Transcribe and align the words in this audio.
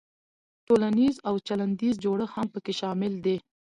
تولنیز 0.65 1.15
او 1.27 1.35
چلندیز 1.47 1.93
جوړښت 2.03 2.33
هم 2.35 2.47
پکې 2.53 2.73
شامل 2.79 3.13
دی. 3.25 3.37